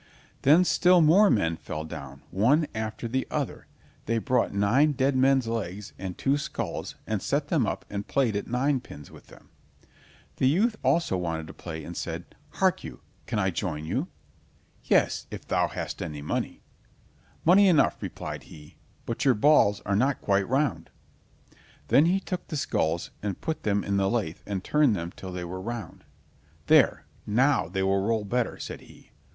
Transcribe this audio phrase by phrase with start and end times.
[0.41, 3.67] Then still more men fell down, one after the other;
[4.07, 8.35] they brought nine dead men's legs and two skulls, and set them up and played
[8.35, 9.49] at ninepins with them.
[10.37, 14.07] The youth also wanted to play and said: "Hark you, can I join you?"
[14.83, 16.63] "Yes, if thou hast any money."
[17.45, 20.89] "Money enough," replied he, "but your balls are not quite round."
[21.89, 25.31] Then he took the skulls and put them in the lathe and turned them till
[25.31, 26.05] they were round.
[26.65, 29.11] "There, now, they will roll better!" said he.